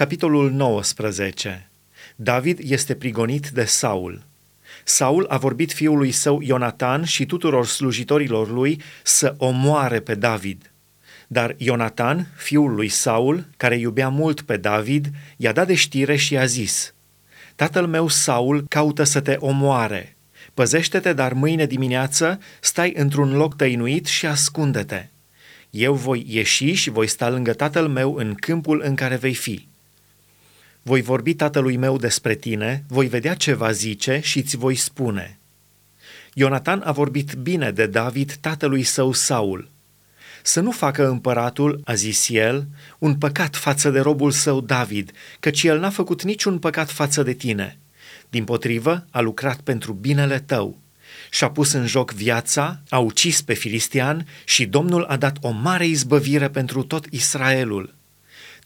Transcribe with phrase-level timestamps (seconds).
[0.00, 1.70] Capitolul 19.
[2.16, 4.22] David este prigonit de Saul.
[4.84, 10.72] Saul a vorbit fiului său Ionatan și tuturor slujitorilor lui să omoare pe David.
[11.28, 16.32] Dar Ionatan, fiul lui Saul, care iubea mult pe David, i-a dat de știre și
[16.32, 16.94] i-a zis,
[17.54, 20.16] Tatăl meu Saul caută să te omoare.
[20.54, 25.08] Păzește-te, dar mâine dimineață stai într-un loc tăinuit și ascunde-te.
[25.70, 29.68] Eu voi ieși și voi sta lângă tatăl meu în câmpul în care vei fi.
[30.82, 35.38] Voi vorbi tatălui meu despre tine, voi vedea ce va zice și îți voi spune.
[36.34, 39.70] Ionatan a vorbit bine de David, tatălui său Saul.
[40.42, 42.66] Să nu facă împăratul, a zis el,
[42.98, 47.32] un păcat față de robul său David, căci el n-a făcut niciun păcat față de
[47.32, 47.78] tine.
[48.28, 50.78] Din potrivă, a lucrat pentru binele tău.
[51.30, 55.86] Și-a pus în joc viața, a ucis pe filistian și Domnul a dat o mare
[55.86, 57.94] izbăvire pentru tot Israelul.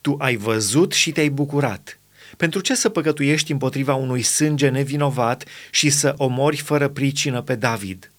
[0.00, 1.98] Tu ai văzut și te-ai bucurat–
[2.36, 8.10] pentru ce să păcătuiești împotriva unui sânge nevinovat și să omori fără pricină pe David?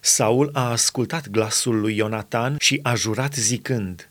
[0.00, 4.08] Saul a ascultat glasul lui Ionatan și a jurat zicând,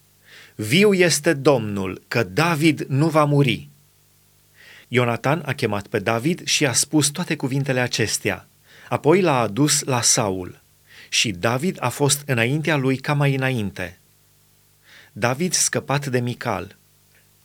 [0.55, 3.69] Viu este Domnul, că David nu va muri.
[4.87, 8.47] Ionatan a chemat pe David și a spus toate cuvintele acestea.
[8.89, 10.61] Apoi l-a adus la Saul.
[11.09, 13.99] Și David a fost înaintea lui ca mai înainte.
[15.11, 16.75] David scăpat de Mical.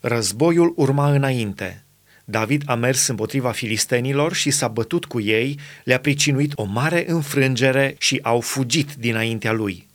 [0.05, 1.85] Războiul urma înainte.
[2.25, 7.95] David a mers împotriva filistenilor și s-a bătut cu ei, le-a pricinuit o mare înfrângere
[7.99, 9.87] și au fugit dinaintea lui.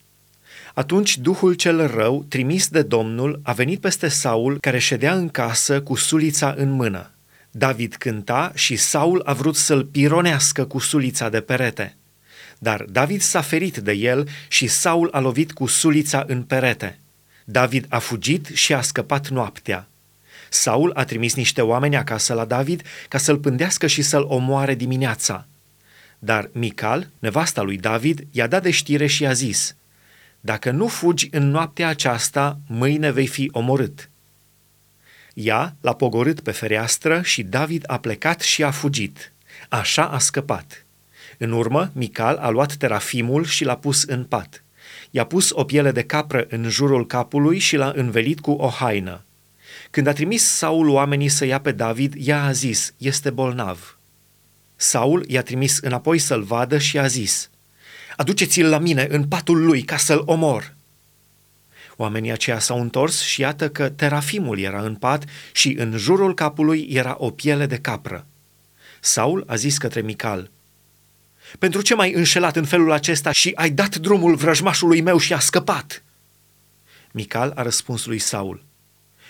[0.74, 5.82] Atunci Duhul cel rău, trimis de Domnul, a venit peste Saul, care ședea în casă
[5.82, 7.10] cu sulița în mână.
[7.50, 11.96] David cânta și Saul a vrut să-l pironească cu sulița de perete.
[12.58, 16.98] Dar David s-a ferit de el și Saul a lovit cu sulița în perete.
[17.44, 19.88] David a fugit și a scăpat noaptea.
[20.50, 25.46] Saul a trimis niște oameni acasă la David ca să-l pândească și să-l omoare dimineața.
[26.18, 29.76] Dar Mical, nevasta lui David, i-a dat de știre și i-a zis,
[30.40, 34.10] Dacă nu fugi în noaptea aceasta, mâine vei fi omorât.
[35.34, 39.32] Ea l-a pogorât pe fereastră și David a plecat și a fugit.
[39.68, 40.84] Așa a scăpat.
[41.38, 44.64] În urmă, Mical a luat terafimul și l-a pus în pat.
[45.10, 49.24] I-a pus o piele de capră în jurul capului și l-a învelit cu o haină.
[49.90, 53.98] Când a trimis Saul oamenii să ia pe David, ea a zis, este bolnav.
[54.76, 57.50] Saul i-a trimis înapoi să-l vadă și a zis,
[58.16, 60.76] aduceți-l la mine în patul lui ca să-l omor.
[61.96, 66.88] Oamenii aceia s-au întors și iată că terafimul era în pat și în jurul capului
[66.90, 68.26] era o piele de capră.
[69.00, 70.50] Saul a zis către Mical,
[71.58, 75.38] Pentru ce m-ai înșelat în felul acesta și ai dat drumul vrăjmașului meu și a
[75.38, 76.02] scăpat?
[77.10, 78.64] Mical a răspuns lui Saul,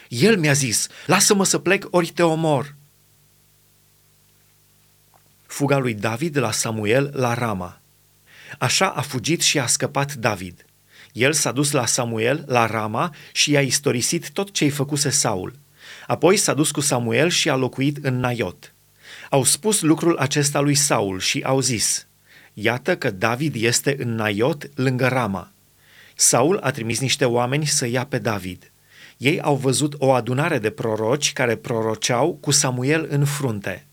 [0.09, 2.75] el mi-a zis, lasă-mă să plec, ori te omor.
[5.47, 7.81] Fuga lui David la Samuel la Rama.
[8.59, 10.65] Așa a fugit și a scăpat David.
[11.13, 15.59] El s-a dus la Samuel la Rama și i-a istorisit tot ce-i făcuse Saul.
[16.07, 18.73] Apoi s-a dus cu Samuel și a locuit în Naiot.
[19.31, 22.07] Au spus lucrul acesta lui Saul și au zis,
[22.53, 25.53] Iată că David este în Naiot lângă Rama.
[26.15, 28.71] Saul a trimis niște oameni să ia pe David.
[29.19, 33.87] Ei au văzut o adunare de proroci care proroceau cu Samuel în frunte.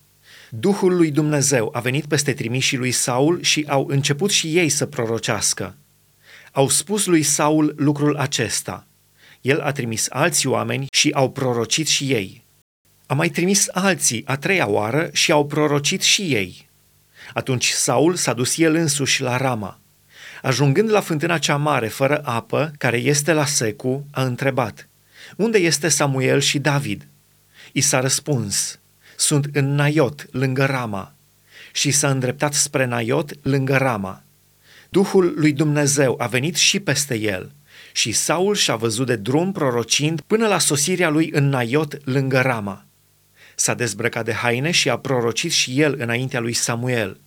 [0.50, 4.86] Duhul lui Dumnezeu a venit peste trimișii lui Saul și au început și ei să
[4.86, 5.76] prorocească.
[6.52, 8.88] Au spus lui Saul lucrul acesta.
[9.42, 12.44] El a trimis alți oameni și au prorocit și ei.
[13.06, 16.70] A mai trimis alții a treia oară și au prorocit și ei.
[17.34, 19.80] Atunci Saul s-a dus el însuși la Rama.
[20.42, 24.88] Ajungând la fântâna cea mare, fără apă, care este la secu, a întrebat–
[25.36, 27.08] unde este Samuel și David?
[27.72, 28.80] I s-a răspuns,
[29.16, 31.16] sunt în Naiot, lângă Rama.
[31.72, 34.24] Și s-a îndreptat spre Naiot, lângă Rama.
[34.90, 37.52] Duhul lui Dumnezeu a venit și peste el
[37.96, 42.86] și Saul și-a văzut de drum prorocind până la sosirea lui în Naiot, lângă Rama.
[43.56, 47.20] S-a dezbrăcat de haine și a prorocit și el înaintea lui Samuel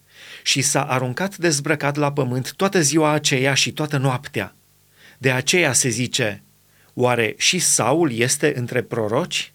[0.43, 4.55] și s-a aruncat dezbrăcat la pământ toată ziua aceea și toată noaptea.
[5.19, 6.43] De aceea se zice,
[7.01, 9.53] Oare și Saul este între proroci?